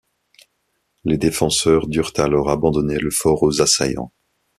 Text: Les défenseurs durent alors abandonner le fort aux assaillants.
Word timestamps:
Les 1.03 1.19
défenseurs 1.19 1.87
durent 1.87 2.11
alors 2.17 2.49
abandonner 2.49 2.97
le 2.97 3.11
fort 3.11 3.43
aux 3.43 3.61
assaillants. 3.61 4.11